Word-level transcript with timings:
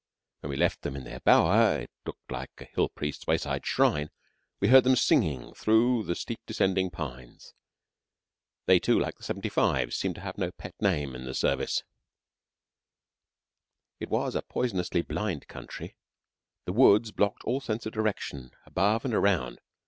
When 0.39 0.49
we 0.49 0.55
left 0.55 0.81
them 0.81 0.95
in 0.95 1.03
their 1.03 1.19
bower 1.19 1.79
it 1.81 1.91
looked 2.07 2.31
like 2.31 2.49
a 2.57 2.63
Hill 2.65 2.89
priest's 2.89 3.27
wayside 3.27 3.63
shrine 3.67 4.09
we 4.59 4.69
heard 4.69 4.83
them 4.83 4.95
singing 4.95 5.53
through 5.53 6.01
the 6.05 6.15
steep 6.15 6.39
descending 6.47 6.89
pines. 6.89 7.53
They, 8.65 8.79
too, 8.79 8.99
like 8.99 9.17
the 9.17 9.23
75's, 9.23 9.95
seem 9.95 10.15
to 10.15 10.21
have 10.21 10.39
no 10.39 10.49
pet 10.53 10.73
name 10.81 11.13
in 11.13 11.25
the 11.25 11.35
service. 11.35 11.83
It 13.99 14.09
was 14.09 14.33
a 14.33 14.41
poisonously 14.41 15.03
blind 15.03 15.47
country. 15.47 15.95
The 16.65 16.73
woods 16.73 17.11
blocked 17.11 17.43
all 17.43 17.61
sense 17.61 17.85
of 17.85 17.93
direction 17.93 18.53
above 18.65 19.05
and 19.05 19.13
around. 19.13 19.61